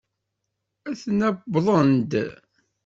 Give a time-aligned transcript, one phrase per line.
[0.89, 2.11] Aten-a wwḍen-d!